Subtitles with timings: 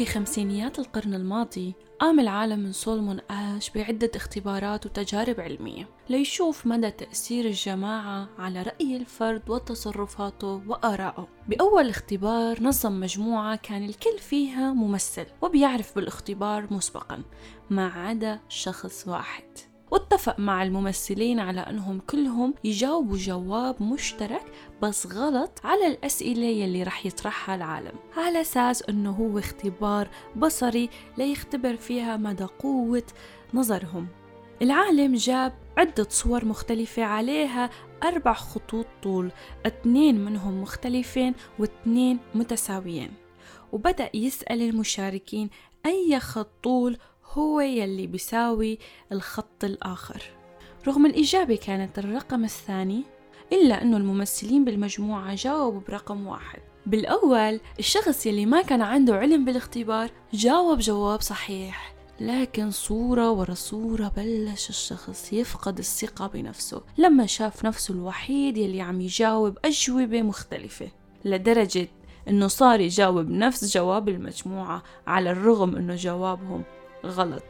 [0.00, 6.90] في خمسينيات القرن الماضي قام العالم من سولمون آش بعدة اختبارات وتجارب علمية ليشوف مدى
[6.90, 15.26] تأثير الجماعة على رأي الفرد وتصرفاته وآرائه بأول اختبار نظم مجموعة كان الكل فيها ممثل
[15.42, 17.22] وبيعرف بالاختبار مسبقا
[17.70, 19.69] ما عدا شخص واحد.
[19.90, 24.52] واتفق مع الممثلين على أنهم كلهم يجاوبوا جواب مشترك
[24.82, 27.92] بس غلط على الأسئلة يلي رح يطرحها العالم.
[28.16, 33.06] على أساس أنه هو اختبار بصري ليختبر فيها مدى قوة
[33.54, 34.06] نظرهم.
[34.62, 37.70] العالم جاب عدة صور مختلفة عليها
[38.02, 39.32] أربع خطوط طول
[39.66, 43.10] اثنين منهم مختلفين واثنين متساويين.
[43.72, 45.50] وبدأ يسأل المشاركين
[45.86, 46.98] أي خط طول
[47.32, 48.78] هو يلي بيساوي
[49.12, 50.22] الخط الآخر.
[50.88, 53.02] رغم الإجابة كانت الرقم الثاني
[53.52, 56.60] إلا أنه الممثلين بالمجموعة جاوبوا برقم واحد.
[56.86, 64.12] بالأول الشخص يلي ما كان عنده علم بالاختبار جاوب جواب صحيح لكن صورة ورا صورة
[64.16, 70.88] بلش الشخص يفقد الثقة بنفسه لما شاف نفسه الوحيد يلي عم يجاوب أجوبة مختلفة.
[71.24, 71.88] لدرجة
[72.28, 76.64] إنه صار يجاوب نفس جواب المجموعة على الرغم إنه جوابهم
[77.06, 77.44] غلط.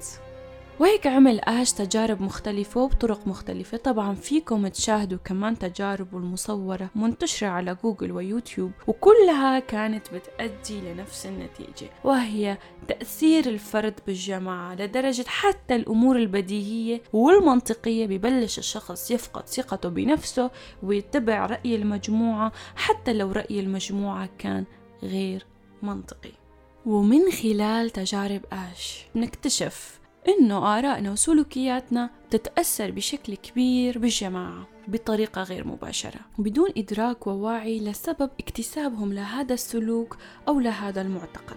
[0.81, 3.77] وهيك عمل آش تجارب مختلفة وبطرق مختلفة.
[3.77, 11.91] طبعا فيكم تشاهدوا كمان تجاربه المصورة منتشرة على جوجل ويوتيوب وكلها كانت بتأدي لنفس النتيجة
[12.05, 18.07] وهي تأثير الفرد بالجماعة لدرجة حتى الأمور البديهية والمنطقية.
[18.07, 20.51] ببلش الشخص يفقد ثقته بنفسه
[20.83, 24.65] ويتبع رأي المجموعة حتى لو رأي المجموعة كان
[25.03, 25.47] غير
[25.83, 26.40] منطقي.
[26.87, 36.21] ومن خلال تجارب آش نكتشف إنه آرائنا وسلوكياتنا تتأثر بشكل كبير بالجماعة بطريقة غير مباشرة
[36.39, 40.17] وبدون إدراك ووعي لسبب اكتسابهم لهذا السلوك
[40.49, 41.57] أو لهذا المعتقد.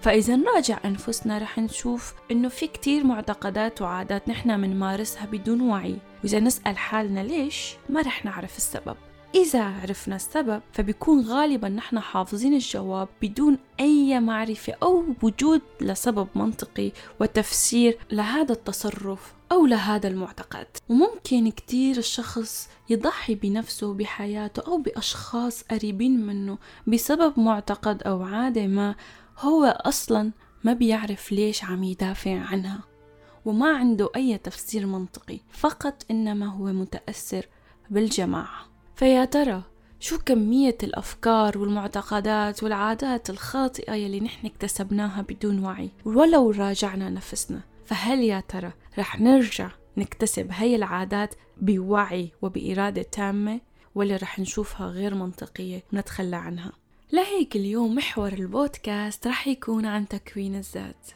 [0.00, 5.98] فإذا نراجع أنفسنا رح نشوف إنه في كتير معتقدات وعادات نحن منمارسها بدون وعي.
[6.24, 8.96] وإذا نسأل حالنا ليش ما رح نعرف السبب.
[9.34, 16.92] إذا عرفنا السبب فبيكون غالبا نحن حافظين الجواب بدون أي معرفة أو وجود لسبب منطقي
[17.20, 20.66] وتفسير لهذا التصرف أو لهذا المعتقد.
[20.88, 28.94] وممكن كتير الشخص يضحي بنفسه بحياته أو بأشخاص قريبين منه بسبب معتقد أو عادة ما
[29.38, 30.32] هو أصلا
[30.64, 32.80] ما بيعرف ليش عم يدافع عنها.
[33.44, 37.46] وما عنده أي تفسير منطقي فقط إنما هو متأثر
[37.90, 38.77] بالجماعة.
[38.98, 39.62] فيا ترى
[40.00, 48.18] شو كمية الأفكار والمعتقدات والعادات الخاطئة يلي نحن اكتسبناها بدون وعي؟ ولو راجعنا نفسنا فهل
[48.18, 53.60] يا ترى رح نرجع نكتسب هاي العادات بوعي وبإرادة تامة؟
[53.94, 56.72] ولا رح نشوفها غير منطقية ونتخلى عنها؟
[57.12, 61.06] لهيك اليوم محور البودكاست رح يكون عن تكوين الذات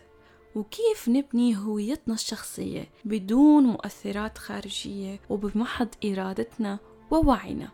[0.54, 6.78] وكيف نبني هويتنا الشخصية بدون مؤثرات خارجية وبمحض إرادتنا
[7.12, 7.68] ووعينا.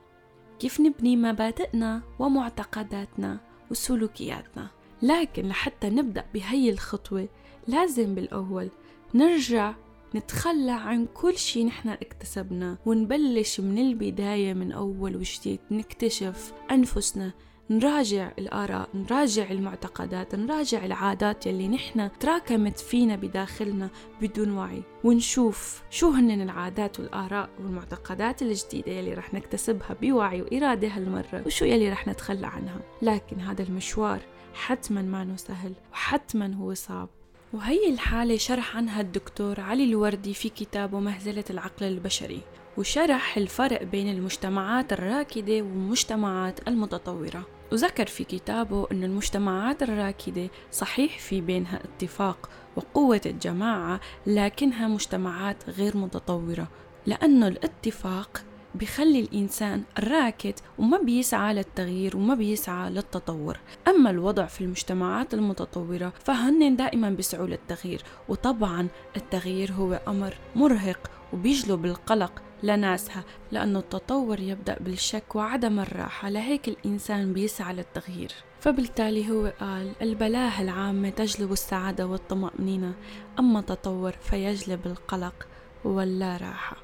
[0.58, 3.40] كيف نبني مبادئنا ومعتقداتنا
[3.70, 4.70] وسلوكياتنا؟
[5.02, 7.28] لكن لحتى نبدأ بهي الخطوة
[7.68, 8.70] لازم بالأول
[9.14, 9.74] نرجع
[10.14, 17.32] نتخلى عن كل شي نحن اكتسبناه ونبلش من البداية من أول وجديد نكتشف أنفسنا
[17.70, 23.90] نراجع الآراء نراجع المعتقدات نراجع العادات يلي نحن تراكمت فينا بداخلنا
[24.22, 24.82] بدون وعي.
[25.04, 31.90] ونشوف شو هن العادات والآراء والمعتقدات الجديدة يلي رح نكتسبها بوعي وإرادة هالمرة وشو يلي
[31.90, 32.80] رح نتخلى عنها.
[33.02, 34.20] لكن هذا المشوار
[34.54, 37.08] حتما ما سهل وحتما هو صعب.
[37.52, 42.40] وهي الحالة شرح عنها الدكتور علي الوردي في كتابه مهزلة العقل البشري
[42.76, 47.57] وشرح الفرق بين المجتمعات الراكدة والمجتمعات المتطورة.
[47.72, 55.96] وذكر في كتابه أن المجتمعات الراكدة صحيح في بينها اتفاق وقوة الجماعة لكنها مجتمعات غير
[55.96, 56.68] متطورة
[57.06, 63.58] لأنه الاتفاق بخلي الإنسان راكد وما بيسعى للتغيير وما بيسعى للتطور.
[63.88, 71.84] أما الوضع في المجتمعات المتطورة فهن دائما بيسعوا للتغيير وطبعا التغيير هو أمر مرهق وبيجلب
[71.84, 78.32] القلق لناسها لأنه التطور يبدأ بالشك وعدم الراحة لهيك الإنسان بيسعى للتغيير.
[78.60, 82.94] فبالتالي هو قال البلاهة العامة تجلب السعادة والطمأنينة.
[83.38, 85.48] أما التطور فيجلب القلق
[85.84, 86.76] واللا راحة.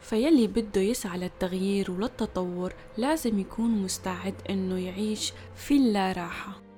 [0.00, 6.69] فيلي بده يسعى للتغيير وللتطور لازم يكون مستعد إنه يعيش في اللا راحة.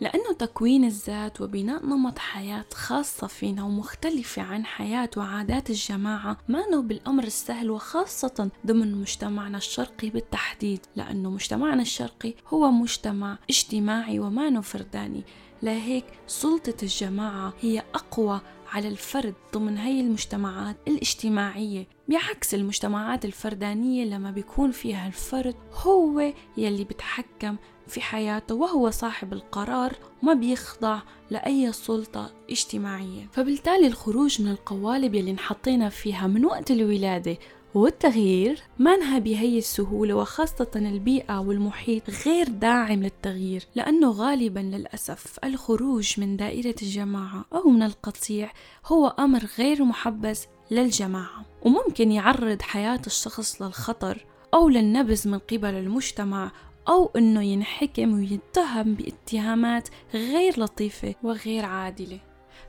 [0.00, 7.24] لأنه تكوين الذات وبناء نمط حياة خاصة فينا ومختلفة عن حياة وعادات الجماعة ما بالأمر
[7.24, 15.24] السهل وخاصة ضمن مجتمعنا الشرقي بالتحديد لأنه مجتمعنا الشرقي هو مجتمع اجتماعي وما فرداني.
[15.62, 18.40] لهيك سلطة الجماعة هي أقوى
[18.72, 21.86] على الفرد ضمن هي المجتمعات الاجتماعية.
[22.08, 27.56] بعكس المجتمعات الفردانية لما بيكون فيها الفرد هو يلي بتحكم
[27.90, 29.92] في حياته وهو صاحب القرار
[30.22, 31.00] ما بيخضع
[31.30, 33.28] لأي سلطة اجتماعية.
[33.32, 37.38] فبالتالي الخروج من القوالب يلي انحطينا فيها من وقت الولادة
[37.74, 46.20] والتغيير ما انهى بهي السهولة وخاصة البيئة والمحيط غير داعم للتغيير لأنه غالبا للأسف الخروج
[46.20, 48.52] من دائرة الجماعة أو من القطيع
[48.86, 50.38] هو أمر غير محبذ
[50.70, 51.44] للجماعة.
[51.62, 56.52] وممكن يعرض حياة الشخص للخطر أو للنبذ من قبل المجتمع
[56.90, 62.18] أو أنه ينحكم ويتهم باتهامات غير لطيفة وغير عادلة.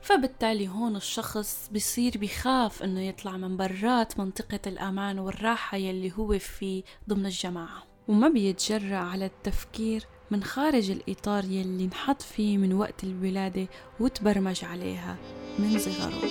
[0.02, 6.82] فبالتالي هون الشخص بصير بخاف إنه يطلع من برات منطقة الأمان والراحة يلي هو فيه
[7.08, 7.82] ضمن الجماعة.
[8.08, 13.66] وما بيتجرأ على التفكير من خارج الإطار يلي انحط فيه من وقت الولادة
[14.00, 15.16] وتبرمج عليها
[15.58, 16.22] من صغره.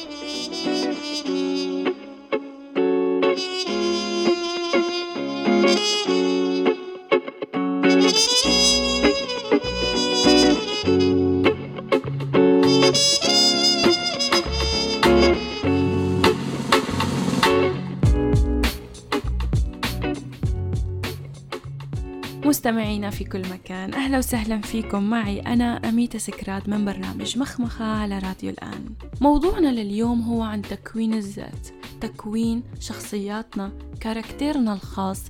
[22.62, 25.04] مستمعينا في كل مكان أهلا وسهلا فيكم.
[25.04, 28.86] معي أنا أميتة سكرات من برنامج مخمخة على راديو الآن.
[29.22, 31.68] موضوعنا لليوم هو عن تكوين الذات
[32.02, 35.24] تكوين شخصياتنا كاركتيرنا الخاص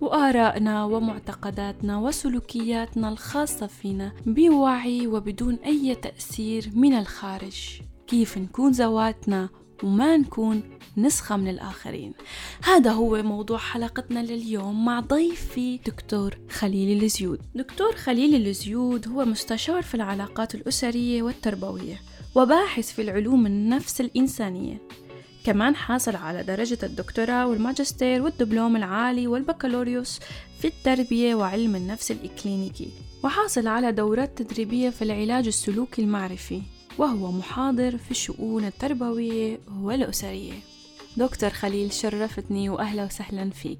[0.00, 7.80] وآرائنا ومعتقداتنا وسلوكياتنا الخاصة فينا بوعي وبدون أي تأثير من الخارج.
[8.06, 9.48] كيف نكون ذواتنا
[9.82, 10.62] وما نكون
[10.96, 12.12] نسخة من الآخرين.
[12.64, 17.40] هذا هو موضوع حلقتنا لليوم مع ضيفي دكتور خليل الزيود.
[17.54, 22.00] دكتور خليل الزيود هو مستشار في العلاقات الأسرية والتربوية
[22.34, 24.78] وباحث في العلوم النفس الإنسانية.
[25.44, 30.20] كمان حاصل على درجة الدكتوراه والماجستير والدبلوم العالي والبكالوريوس
[30.60, 32.88] في التربية وعلم النفس الإكلينيكي.
[33.24, 36.62] وحاصل على دورات تدريبية في العلاج السلوكي المعرفي.
[36.98, 40.52] وهو محاضر في الشؤون التربوية والأسرية.
[41.16, 43.78] دكتور خليل شرفتني وأهلا وسهلا فيك.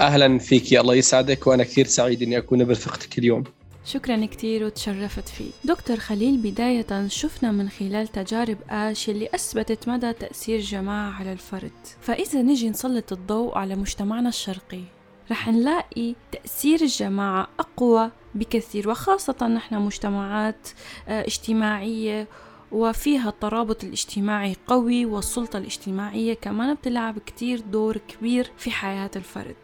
[0.00, 3.44] أهلا فيك يا الله يسعدك وأنا كثير سعيد أني أكون برفقتك اليوم.
[3.84, 5.52] شكرا كتير وتشرفت فيك.
[5.64, 11.72] دكتور خليل بداية شفنا من خلال تجارب آش اللي أثبتت مدى تأثير الجماعة على الفرد.
[12.00, 14.82] فإذا نجي نسلط الضوء على مجتمعنا الشرقي
[15.30, 20.68] رح نلاقي تأثير الجماعة أقوى بكثير وخاصة نحن مجتمعات
[21.08, 22.28] آه، اجتماعية
[22.72, 29.56] وفيها الترابط الاجتماعي قوي والسلطة الاجتماعية كمان بتلعب كتير دور كبير في حياة الفرد.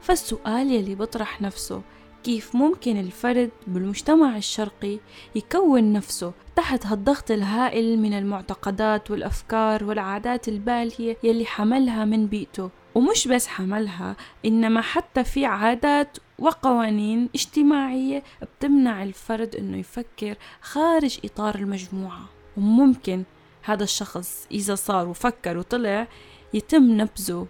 [0.00, 1.82] فالسؤال يلي بطرح نفسه
[2.24, 4.98] كيف ممكن الفرد بالمجتمع الشرقي
[5.34, 13.28] يكون نفسه تحت هالضغط الهائل من المعتقدات والأفكار والعادات البالية يلي حملها من بيئته؟ ومش
[13.28, 22.28] بس حملها إنما حتى في عادات وقوانين اجتماعية بتمنع الفرد إنه يفكر خارج إطار المجموعة.
[22.56, 23.24] وممكن
[23.62, 26.08] هذا الشخص إذا صار وفكر وطلع
[26.54, 27.46] يتم نبذه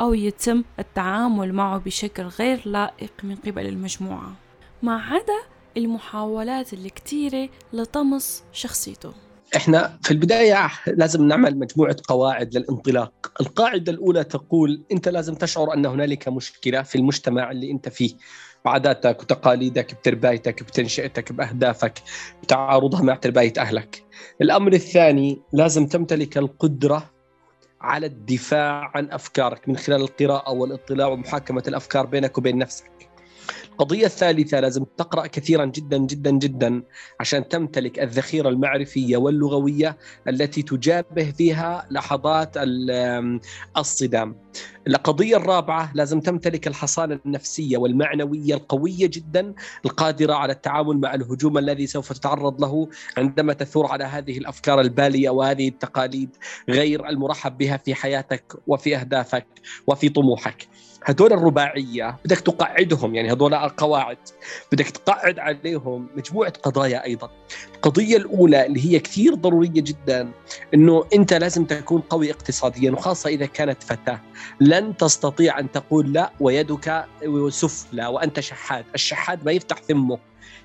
[0.00, 4.32] أو يتم التعامل معه بشكل غير لائق من قبل المجموعة.
[4.82, 5.40] ما عدا
[5.76, 9.27] المحاولات الكتيرة لطمس شخصيته.
[9.56, 15.86] إحنا في البداية لازم نعمل مجموعة قواعد للانطلاق، القاعدة الأولى تقول أنت لازم تشعر أن
[15.86, 18.14] هنالك مشكلة في المجتمع اللي أنت فيه،
[18.64, 22.02] بعاداتك وتقاليدك بتربايتك بتنشئتك بأهدافك
[22.42, 24.04] بتعارضها مع ترباية أهلك.
[24.42, 27.10] الأمر الثاني لازم تمتلك القدرة
[27.80, 33.07] على الدفاع عن أفكارك من خلال القراءة والإطلاع ومحاكمة الأفكار بينك وبين نفسك.
[33.72, 36.82] القضية الثالثة لازم تقرأ كثيرا جدا جدا جدا
[37.20, 42.54] عشان تمتلك الذخيرة المعرفية واللغوية التي تجابه فيها لحظات
[43.76, 44.36] الصدام.
[44.88, 51.86] القضية الرابعة لازم تمتلك الحصانة النفسية والمعنوية القوية جدا القادرة على التعامل مع الهجوم الذي
[51.86, 56.36] سوف تتعرض له عندما تثور على هذه الأفكار البالية وهذه التقاليد
[56.68, 59.46] غير المرحب بها في حياتك وفي أهدافك
[59.86, 60.68] وفي طموحك.
[61.04, 64.18] هدول الرباعية بدك تقعدهم يعني هدول القواعد.
[64.72, 67.30] بدك تقعد عليهم مجموعة قضايا أيضا.
[67.74, 70.30] القضية الأولى اللي هي كثير ضرورية جدا
[70.74, 74.20] إنه أنت لازم تكون قوي اقتصاديا وخاصة إذا كانت فتاة.
[74.60, 77.04] لن تستطيع أن تقول لا ويدك
[77.48, 78.84] سفلى وأنت شحات.
[78.94, 80.18] الشحات ما يفتح فمه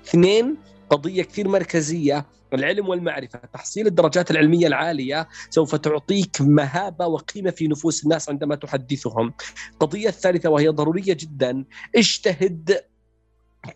[0.08, 0.56] اثنين
[0.90, 2.26] قضية كثير مركزية.
[2.54, 9.34] العلم والمعرفة تحصيل الدرجات العلمية العالية سوف تعطيك مهابة وقيمة في نفوس الناس عندما تحدثهم.
[9.72, 11.64] القضية الثالثه وهي ضرورية جدا.
[11.96, 12.80] اجتهد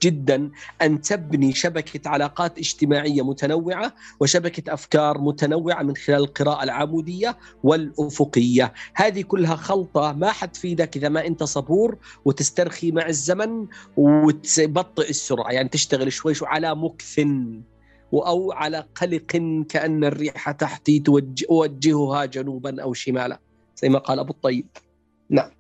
[0.02, 0.50] جدا
[0.82, 9.22] أن تبني شبكة علاقات اجتماعية متنوعة وشبكة أفكار متنوعة من خلال القراءة العمودية والأفقية، هذه
[9.22, 13.66] كلها خلطة ما حتفيدك إذا ما أنت صبور وتسترخي مع الزمن
[13.96, 17.20] وتبطئ السرعة، يعني تشتغل شوي شوي على مكث.
[18.12, 19.26] أو على قلق
[19.68, 23.40] كأن الريح تحتي توجهها جنوبا أو شمالا،
[23.76, 24.66] زي ما قال أبو الطيب.
[25.30, 25.50] نعم.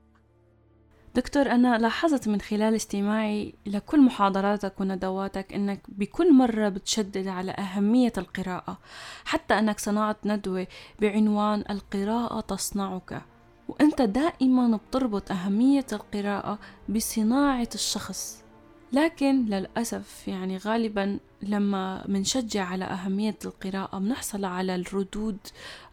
[1.14, 8.12] دكتور أنا لاحظت من خلال استماعي لكل محاضراتك وندواتك أنك بكل مرة بتشدد على أهمية
[8.18, 8.78] القراءة
[9.24, 10.66] حتى أنك صنعت ندوة
[11.00, 13.22] بعنوان القراءة تصنعك
[13.68, 18.44] وأنت دائما بتربط أهمية القراءة بصناعة الشخص
[18.92, 25.38] لكن للأسف يعني غالبا لما منشجع على أهمية القراءة بنحصل على الردود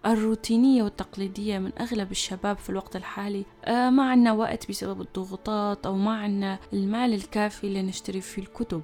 [0.05, 3.45] الروتينية والتقليدية من أغلب الشباب في الوقت الحالي.
[3.65, 8.81] آه ما عنا وقت بسبب الضغوطات أو ما عنا المال الكافي لنشتري فيه الكتب.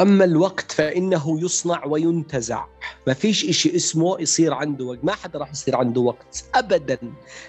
[0.00, 2.66] أما الوقت فإنه يصنع وينتزع.
[3.06, 5.04] ما فيش إشي اسمه يصير عنده وقت.
[5.04, 6.44] ما حدا راح يصير عنده وقت.
[6.54, 6.98] أبدا.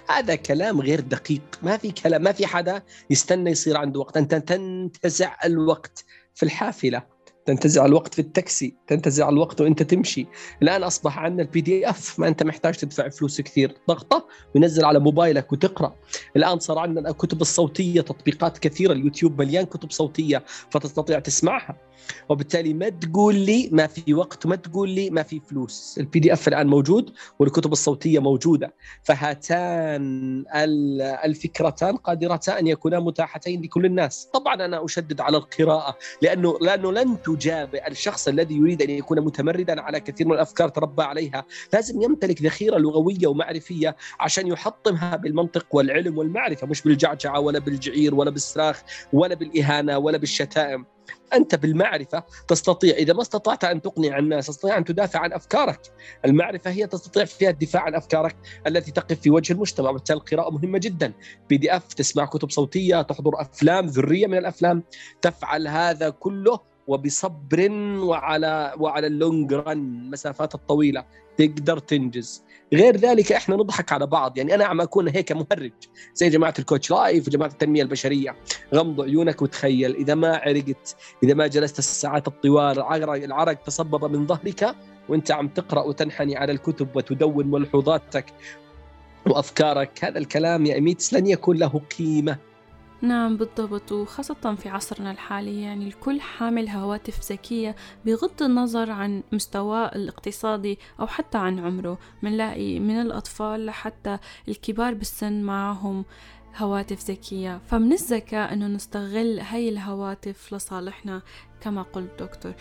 [0.09, 1.41] هذا كلام غير دقيق.
[1.63, 4.17] ما في كلام ما في حدا يستنى يصير عنده وقت.
[4.17, 7.14] أنت تنتزع الوقت في الحافلة.
[7.45, 10.25] تنتزع الوقت في التاكسي تنتزع الوقت وانت تمشي.
[10.61, 13.75] الآن أصبح عندنا ال PDF ما أنت محتاج تدفع فلوس كثير.
[13.87, 15.95] ضغطة وينزل على موبايلك وتقرأ.
[16.35, 21.77] الآن صار عندنا الكتب الصوتية تطبيقات كثيرة اليوتيوب مليان كتب صوتية فتستطيع تسمعها.
[22.29, 25.95] وبالتالي ما تقول لي ما في وقت وما تقول لي ما في فلوس.
[25.99, 28.73] ال PDF الآن موجود والكتب الصوتية موجودة.
[29.03, 30.45] فهاتان
[31.25, 34.29] الفكرتان قادرتان أن يكونا متاحتين لكل الناس.
[34.33, 39.81] طبعا أنا أشدد على القراءة لأنه لأنه لن تجابه الشخص الذي يريد أن يكون متمردا
[39.81, 46.17] على كثير من الأفكار تربى عليها لازم يمتلك ذخيرة لغوية ومعرفية عشان يحطمها بالمنطق والعلم
[46.17, 50.85] والمعرفة مش بالجعجعة ولا بالجعير ولا بالصراخ ولا بالإهانة ولا بالشتائم.
[51.33, 55.79] أنت بالمعرفة تستطيع إذا ما استطعت أن تقنع الناس تستطيع أن تدافع عن أفكارك.
[56.25, 58.35] المعرفة هي تستطيع فيها الدفاع عن أفكارك
[58.67, 61.13] التي تقف في وجه المجتمع وبالتالي القراءة مهمة جدا.
[61.49, 64.83] PDF تسمع كتب صوتية تحضر أفلام ذرية من الأفلام
[65.21, 71.05] تفعل هذا كله وبصبر وعلى وعلى ال long run المسافات الطويلة.
[71.37, 72.43] تقدر تنجز.
[72.73, 74.37] غير ذلك إحنا نضحك على بعض.
[74.37, 75.71] يعني أنا عم أكون هيك مهرج.
[76.13, 78.35] زي جماعة ال coach life وجماعه التنمية البشرية.
[78.75, 79.95] غمض عيونك وتخيل.
[79.95, 84.75] إذا ما عرقت إذا ما جلست الساعات الطوال العرق, العرق تصبب من ظهرك
[85.09, 88.25] وأنت عم تقرأ وتنحني على الكتب وتدون ملحوظاتك
[89.27, 90.05] وأفكارك.
[90.05, 92.37] هذا الكلام يا إميتس لن يكون له قيمة.
[93.01, 93.91] نعم بالضبط.
[93.91, 97.75] وخاصة في عصرنا الحالي يعني الكل حامل هواتف ذكية
[98.05, 101.97] بغض النظر عن مستواه الاقتصادي أو حتى عن عمره.
[102.21, 106.05] منلاقي من الأطفال لحتى الكبار بالسن معهم.
[106.57, 107.61] هواتف ذكية.
[107.67, 111.21] فمن الذكاء أنه نستغل هاي الهواتف لصالحنا
[111.61, 112.53] كما قلت دكتور.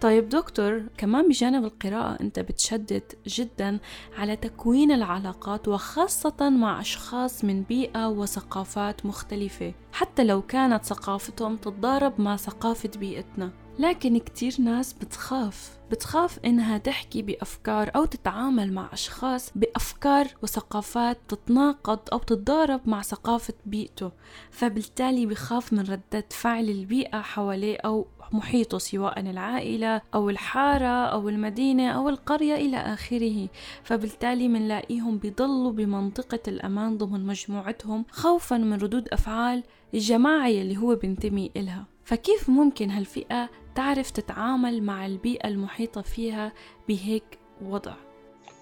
[0.00, 3.78] طيب دكتور كمان بجانب القراءة أنت بتشدد جدا
[4.18, 12.20] على تكوين العلاقات وخاصة مع أشخاص من بيئة وثقافات مختلفة حتى لو كانت ثقافتهم تتضارب
[12.20, 13.61] مع ثقافة بيئتنا.
[13.78, 15.78] لكن كتير ناس بتخاف.
[15.90, 23.54] بتخاف إنها تحكي بأفكار أو تتعامل مع أشخاص بأفكار وثقافات تتناقض أو تتضارب مع ثقافة
[23.66, 24.10] بيئته.
[24.50, 31.90] فبالتالي بخاف من ردة فعل البيئة حواليه أو محيطه سواء العائلة أو الحارة أو المدينة
[31.90, 33.48] أو القرية إلى آخره.
[33.82, 39.62] فبالتالي منلاقيهم بيضلوا بمنطقة الأمان ضمن مجموعتهم خوفا من ردود أفعال
[39.94, 41.86] الجماعة اللي هو بينتمي إلها.
[42.04, 46.52] فكيف ممكن هالفئة تعرف تتعامل مع البيئة المحيطة فيها
[46.88, 47.94] بهيك وضع.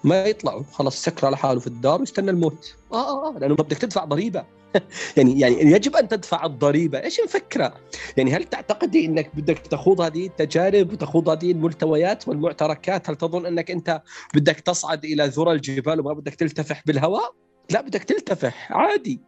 [0.05, 0.62] ما يطلعوا.
[0.62, 2.76] خلص سكر على حاله في الدار ويستنى الموت.
[2.93, 4.45] آه آه, آه لأنه بدك تدفع ضريبة.
[5.17, 7.75] يعني يعني يجب أن تدفع الضريبة، إيش الفكرة؟
[8.17, 13.71] يعني هل تعتقدي إنك بدك تخوض هذه التجارب وتخوض هذه الملتويات والمعتركات؟ هل تظن أنك
[13.71, 14.02] أنت
[14.35, 17.35] بدك تصعد إلى ذرى الجبال وما بدك تلتفح بالهواء؟
[17.71, 18.73] لا بدك تلتفح.
[18.73, 19.21] عادي.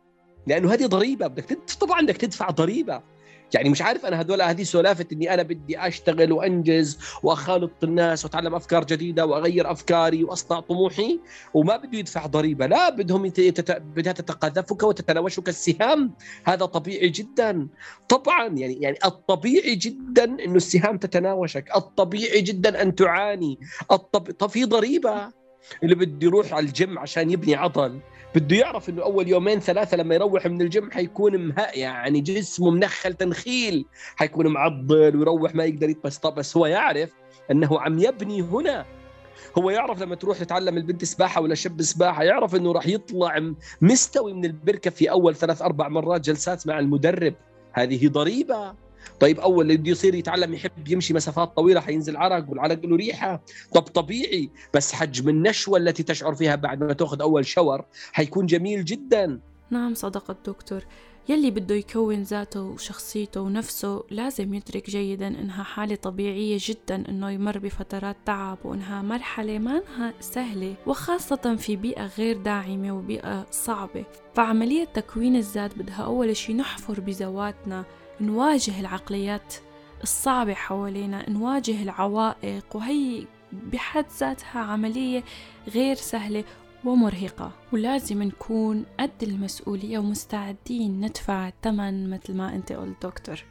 [0.47, 1.27] لأنه هذه ضريبة.
[1.27, 3.03] بدك طبعا بدك تدفع ضريبة.
[3.55, 8.55] يعني مش عارف أنا هذول هذه سلافه إني أنا بدي أشتغل وأنجز وأخالط الناس وأتعلم
[8.55, 11.21] أفكار جديدة وأغير أفكاري وأصنع طموحي
[11.55, 13.71] وما بده يدفع ضريبة لا بدهم يتت...
[13.71, 16.15] بدها تتقاذفك وتتناوشك السهام.
[16.45, 17.69] هذا طبيعي جدا.
[18.09, 21.77] طبعا يعني يعني الطبيعي جدا إنه السهام تتناوشك.
[21.77, 23.59] الطبيعي جدا أن تعاني.
[23.93, 24.31] الطب...
[24.31, 25.42] طب في ضريبة.
[25.83, 28.00] اللي بده يروح على الجيم عشان يبني عضل.
[28.35, 31.66] بده يعرف إنه أول يومين ثلاثة لما يروح من الجيم حيكون مه...
[31.75, 33.85] يعني جسمه منخل تنخيل.
[34.16, 36.26] حيكون معضل ويروح ما يقدر يتبسط.
[36.26, 37.11] بس هو يعرف
[37.50, 38.87] إنه عم يبني هنا.
[39.59, 44.33] هو يعرف لما تروح تتعلم البنت سباحة ولا شب سباحة يعرف إنه راح يطلع مستوي
[44.33, 47.35] من البركة في أول ثلاث أربع مرات جلسات مع المدرب.
[47.73, 48.75] هذه ضريبة.
[49.21, 53.43] طيب أول اللي بده يصير يتعلم يحب يمشي مسافات طويلة حينزل عرق والعرق له ريحة.
[53.75, 58.85] طب طبيعي بس حجم النشوة التي تشعر فيها بعد ما تأخذ أول شاور حيكون جميل
[58.85, 59.41] جدا.
[59.71, 60.85] نعم صدق الدكتور.
[61.29, 67.59] يلي بده يكون ذاته وشخصيته ونفسه لازم يدرك جيدا إنها حالة طبيعية جدا إنه يمر
[67.59, 74.05] بفترات تعب وإنها مرحلة ما إنها سهلة وخاصة في بيئة غير داعمة وبيئة صعبة.
[74.35, 77.85] فعملية تكوين الذات بدها أول شي نحفر بذواتنا
[78.23, 79.55] نواجه العقليات
[80.02, 85.25] الصعبة حوالينا نواجه العوائق وهي بحد ذاتها عملية
[85.69, 86.45] غير سهلة
[86.85, 87.52] ومرهقة.
[87.73, 93.45] ولازم نكون قد المسؤولية ومستعدين ندفع الثمن مثل ما أنت قلت دكتور.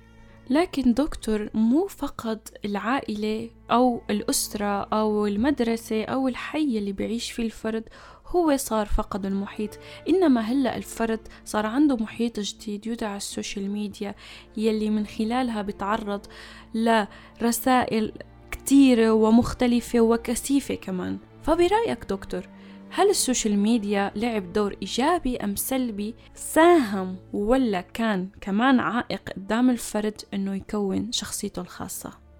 [0.50, 7.84] لكن دكتور مو فقط العائلة أو الأسرة أو المدرسة أو الحي اللي بيعيش فيه الفرد
[8.32, 9.80] هو صار فقد المحيط.
[10.10, 14.16] إنما هلأ الفرد صار عنده محيط جديد يدعى ال social media
[14.58, 16.22] يلي من خلالها بتعرض
[16.74, 18.12] لرسائل
[18.52, 21.18] كتيرة ومختلفة وكثيفة كمان.
[21.44, 22.48] فبرأيك دكتور
[22.94, 29.70] هل ال social media لعب دور إيجابي أم سلبي؟ ساهم ولا كان كمان عائق قدام
[29.70, 32.31] الفرد أنه يكون شخصيته الخاصة؟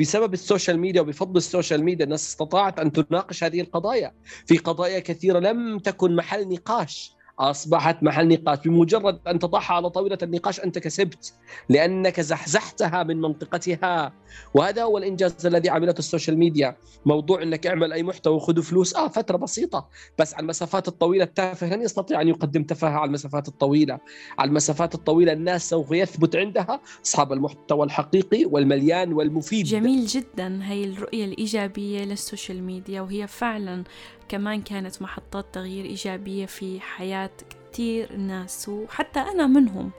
[0.00, 4.12] بسبب ال social media وبفضل ال social media الناس استطاعت أن تناقش هذه القضايا.
[4.46, 7.12] في قضايا كثيرة لم تكن محل نقاش.
[7.40, 11.34] أصبحت محل نقاش بمجرد أن تضعها على طاولة النقاش أنت كسبت
[11.68, 14.12] لأنك زحزحتها من منطقتها.
[14.54, 16.76] وهذا هو الإنجاز الذي عملته السوشيال ميديا.
[17.06, 19.88] موضوع إنك اعمل أي محتوى وخذ فلوس آه فترة بسيطة.
[20.18, 23.98] بس على المسافات الطويلة التافه لن يستطيع أن يقدم تفاهة على المسافات الطويلة.
[24.38, 29.66] على المسافات الطويلة الناس سوف يثبت عندها أصحاب المحتوى الحقيقي والمليان والمفيد.
[29.66, 30.60] جميل جدا.
[30.62, 33.84] هي الرؤية الإيجابية للسوشيال ميديا وهي فعلا
[34.28, 39.90] كمان كانت محطات تغيير إيجابية في حياة كتير ناس وحتى أنا منهم.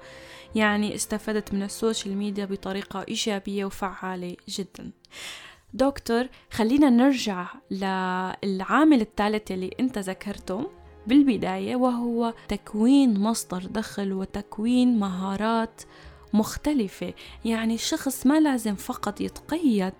[0.56, 4.92] يعني استفدت من السوشيال ميديا بطريقة إيجابية وفعالة جدا.
[5.74, 10.70] دكتور خلينا نرجع للعامل الثالث اللي أنت ذكرته
[11.08, 15.82] بالبداية وهو تكوين مصدر دخل وتكوين مهارات
[16.34, 17.14] مختلفة.
[17.46, 19.94] يعني الشخص ما لازم فقط يتقيد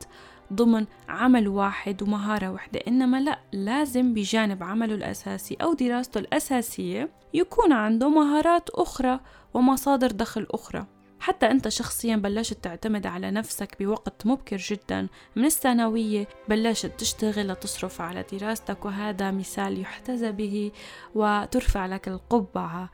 [0.52, 7.74] ضمن عمل واحد ومهارة واحدة إنما لا لازم بجانب عمله الأساسي أو دراسته الأساسية يكون
[7.74, 9.20] عنده مهارات أخرى
[9.54, 10.86] ومصادر دخل أخرى.
[11.20, 18.02] حتى أنت شخصيا بلشت تعتمد على نفسك بوقت مبكر جدا من الثانوية بلشت تشتغل لتصرف
[18.02, 20.72] على دراستك وهذا مثال يحتذى به
[21.16, 22.90] وترفع لك القبعة.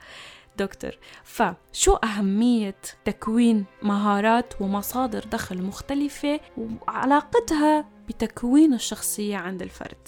[0.57, 0.91] دكتور.
[1.23, 10.07] فشو أهمية تكوين مهارات ومصادر دخل مختلفة وعلاقتها بتكوين الشخصية عند الفرد؟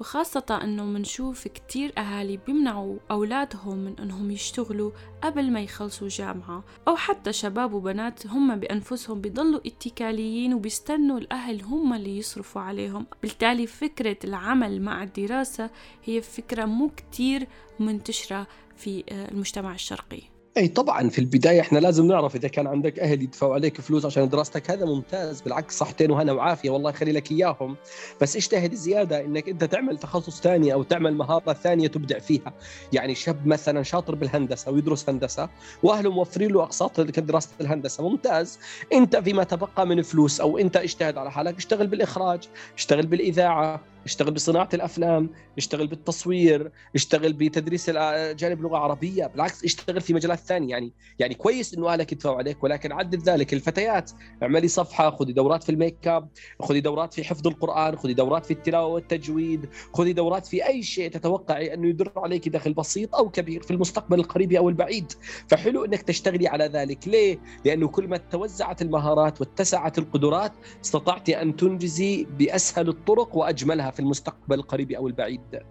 [0.00, 4.90] وخاصة أنه منشوف كتير أهالي بيمنعوا أولادهم من أنهم يشتغلوا
[5.22, 11.94] قبل ما يخلصوا جامعة أو حتى شباب وبنات هم بأنفسهم بيضلوا اتكاليين وبيستنوا الأهل هم
[11.94, 13.06] اللي يصرفوا عليهم.
[13.22, 15.70] بالتالي فكرة العمل مع الدراسة
[16.04, 17.46] هي فكرة مو كتير
[17.80, 20.34] منتشرة في آه، المجتمع الشرقي.
[20.56, 24.28] أي طبعا في البداية إحنا لازم نعرف إذا كان عندك أهل يدفعوا عليك فلوس عشان
[24.28, 27.76] دراستك هذا ممتاز بالعكس صحتين وهنا وعافية والله يخلي لك إياهم.
[28.20, 32.54] بس اجتهد زيادة؟ إنك أنت تعمل تخصص ثاني أو تعمل مهارة ثانية تبدع فيها.
[32.92, 35.48] يعني شاب مثلا شاطر بالهندسة ويدرس هندسة
[35.82, 38.58] وأهله موفرين له أقساط دراسه الهندسة ممتاز.
[38.92, 44.30] أنت فيما تبقى من فلوس أو أنت اجتهد على حالك اشتغل بالإخراج اشتغل بالإذاعة اشتغل
[44.30, 50.70] بصناعة الأفلام اشتغل بالتصوير اشتغل بتدريس جانب لغة عربية بالعكس اشتغل في مجالات ثانية.
[50.70, 53.54] يعني يعني كويس إنه اهلك يدفعوا عليك ولكن عدل ذلك.
[53.54, 54.10] الفتيات
[54.42, 56.28] اعملي صفحة خذي دورات في الميك اب
[56.62, 61.10] خذي دورات في حفظ القرآن خذي دورات في التلاوة والتجويد خذي دورات في أي شيء
[61.10, 65.12] تتوقعي أنه يدر عليك دخل بسيط أو كبير في المستقبل القريب أو البعيد.
[65.48, 67.08] فحلو إنك تشتغلي على ذلك.
[67.08, 70.52] ليه؟ لأنه كل ما توزعت المهارات واتسعت القدرات
[70.84, 73.93] استطعت أن تنجزي بأسهل الطرق وأجملها.
[73.94, 75.62] في المستقبل القريب أو البعيد.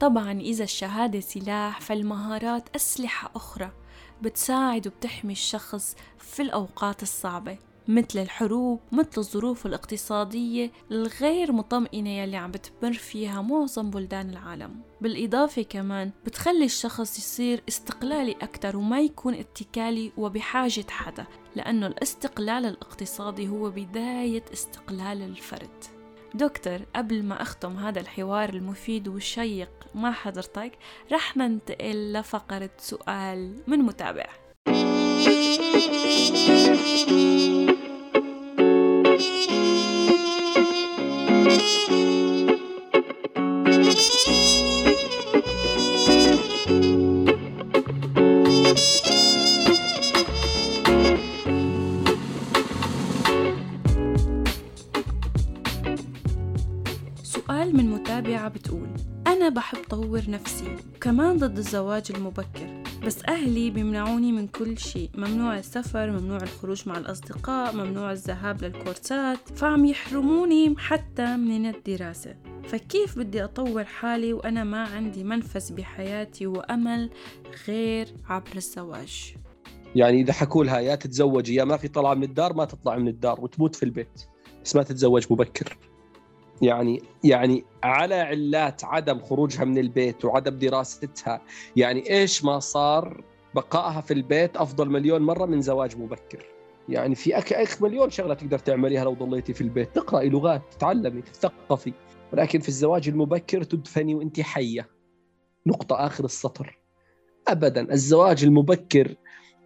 [0.00, 3.72] طبعا إذا الشهادة سلاح فالمهارات أسلحة أخرى
[4.22, 12.50] بتساعد وبتحمي الشخص في الأوقات الصعبة مثل الحروب مثل الظروف الاقتصادية الغير مطمئنة يلي عم
[12.50, 14.80] بتمر فيها معظم بلدان العالم.
[15.00, 21.24] بالإضافة كمان بتخلي الشخص يصير استقلالي أكثر وما يكون اتكالي وبحاجة حدا
[21.56, 25.99] لأنه الاستقلال الاقتصادي هو بداية استقلال الفرد.
[26.34, 30.72] دكتور قبل ما أختم هذا الحوار المفيد والشيق مع حضرتك؟
[31.12, 34.26] رح ننتقل لفقرة سؤال من متابع.
[61.60, 62.82] الزواج المبكر.
[63.06, 65.10] بس أهلي بيمنعوني من كل شيء.
[65.14, 69.38] ممنوع السفر ممنوع الخروج مع الأصدقاء ممنوع الذهاب للكورسات.
[69.56, 72.36] فعم يحرموني حتى من الدراسة.
[72.64, 77.10] فكيف بدي أطور حالي وأنا ما عندي منفذ بحياتي وأمل
[77.68, 79.34] غير عبر الزواج؟
[79.94, 83.08] يعني إذا حكوا لها يا تتزوجي يا ما في طلعة من الدار ما تطلع من
[83.08, 84.22] الدار وتموت في البيت.
[84.64, 85.78] بس ما تتزوج مبكر.
[86.62, 91.42] يعني يعني على علات عدم خروجها من البيت وعدم دراستها
[91.76, 96.46] يعني إيش ما صار بقائها في البيت أفضل مليون مرة من زواج مبكر
[96.90, 99.94] يعني في أك أك مليون شغلة تقدر تعمليها لو ضليتي في البيت.
[99.94, 101.92] تقرأي لغات تتعلمي تثقفي.
[102.32, 104.88] ولكن في الزواج المبكر تدفني وانت حية.
[105.66, 106.78] نقطة آخر السطر.
[107.48, 109.14] ابدا الزواج المبكر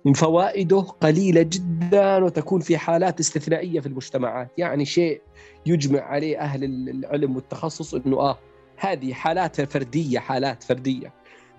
[0.04, 4.50] من فوائده قليلة جدا وتكون في حالات استثنائية في المجتمعات.
[4.58, 5.22] يعني شيء
[5.66, 8.38] يجمع عليه أهل العلم والتخصص إنه آه
[8.76, 11.12] هذه حالات فردية حالات فردية.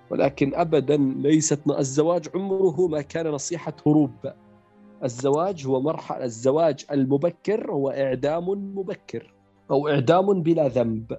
[0.10, 4.34] ولكن ابدا ليست الزواج عمره ما كان نصيحة هروب.
[5.04, 9.34] الزواج هو مرحله الزواج المبكر هو إعدام مبكر
[9.72, 11.18] أو إعدام بلا ذنب.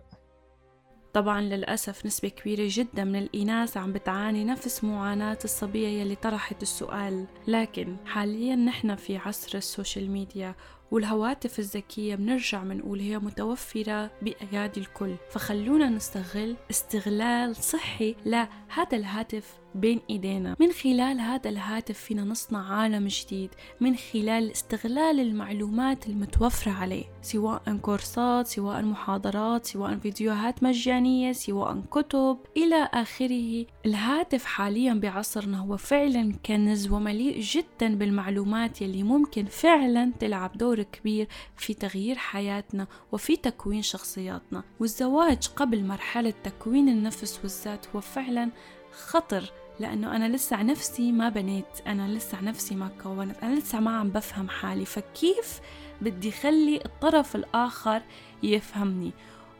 [1.16, 7.26] طبعا للأسف نسبة كبيرة جدا من الإناث عم بتعاني نفس معاناة الصبية يلي طرحت السؤال.
[7.48, 10.54] لكن حاليا نحن في عصر السوشيال ميديا
[10.90, 15.14] والهواتف الذكية بنرجع بنقول هي متوفرة بأيادي الكل.
[15.30, 18.48] فخلونا نستغل استغلال صحي لهذا
[18.92, 20.56] الهاتف بين إيدينا.
[20.60, 23.50] من خلال هذا الهاتف فينا نصنع عالم جديد.
[23.80, 27.04] من خلال استغلال المعلومات المتوفرة عليه.
[27.22, 32.38] سواء كورسات سواء محاضرات سواء فيديوهات مجانية سواء كتب.
[32.56, 40.58] إلى آخره الهاتف حاليا بعصرنا هو فعلا كنز ومليء جدا بالمعلومات يلي ممكن فعلا تلعب
[40.58, 44.62] دور كبير في تغيير حياتنا وفي تكوين شخصياتنا.
[44.80, 48.50] والزواج قبل مرحلة تكوين النفس والذات هو فعلا
[48.92, 53.98] خطر لأنه أنا لسه نفسي ما بنيت أنا لسه نفسي ما كونت أنا لسه ما
[53.98, 54.84] عم بفهم حالي.
[54.84, 55.60] فكيف
[56.00, 58.02] بدي خلي الطرف الآخر
[58.42, 59.12] يفهمني؟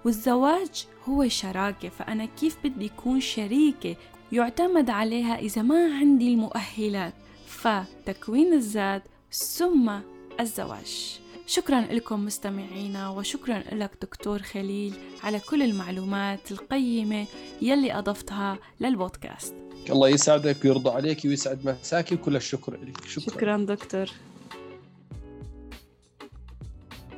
[0.05, 3.97] والزواج هو شراكة فأنا كيف بدي أكون شريكة
[4.33, 7.15] يعتمد عليها إذا ما عندي المؤهلات؟
[7.47, 9.03] فتكوين الذات
[9.33, 9.93] ثم
[10.41, 11.21] الزواج.
[11.47, 17.27] شكرا لكم مستمعينا وشكرا لك دكتور خليل على كل المعلومات القيمة
[17.63, 19.55] يلي أضفتها للبودكاست.
[19.91, 23.07] الله يسعدك ويرضى عليك ويسعد مساكي وكل الشكر لك.
[23.07, 24.07] شكرا, شكرا دكتور.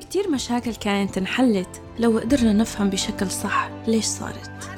[0.01, 4.69] كتير مشاكل كانت انحلت لو قدرنا نفهم بشكل صح ليش صارت.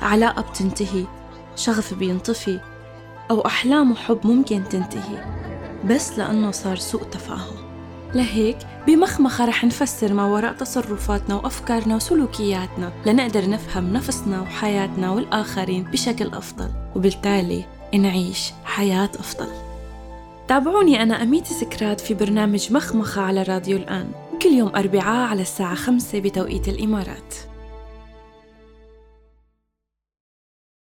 [0.00, 1.06] علاقة بتنتهي
[1.56, 2.60] شغف بينطفي
[3.30, 5.40] أو أحلام وحب ممكن تنتهي
[5.84, 7.69] بس لأنه صار سوء تفاهم.
[8.14, 16.26] لهيك بمخمخة رح نفسر ما وراء تصرفاتنا وأفكارنا وسلوكياتنا لنقدر نفهم نفسنا وحياتنا والآخرين بشكل
[16.26, 19.48] أفضل وبالتالي نعيش حياة أفضل.
[20.48, 24.10] تابعوني أنا أميتي سكرات في برنامج مخمخة على راديو الآن
[24.42, 27.34] كل يوم أربعاء على الساعة خمسة بتوقيت الإمارات.